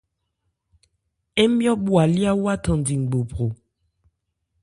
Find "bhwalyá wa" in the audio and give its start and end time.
1.83-2.53